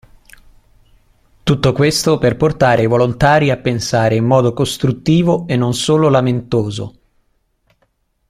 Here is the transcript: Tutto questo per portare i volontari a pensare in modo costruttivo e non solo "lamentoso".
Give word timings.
Tutto 1.43 1.73
questo 1.73 2.17
per 2.17 2.35
portare 2.35 2.81
i 2.81 2.87
volontari 2.87 3.51
a 3.51 3.57
pensare 3.57 4.15
in 4.15 4.25
modo 4.25 4.51
costruttivo 4.51 5.45
e 5.47 5.55
non 5.55 5.75
solo 5.75 6.09
"lamentoso". 6.09 6.95